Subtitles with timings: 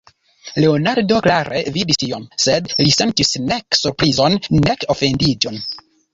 [0.63, 5.63] Leonardo klare vidis tion, sed li sentis nek surprizon, nek ofendiĝon.